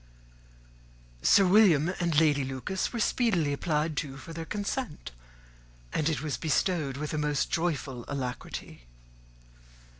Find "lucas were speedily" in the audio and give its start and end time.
2.43-3.53